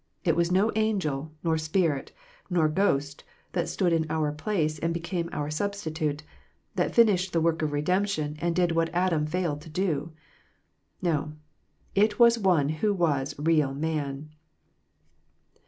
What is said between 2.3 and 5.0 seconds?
nor ghost, that stood in our place and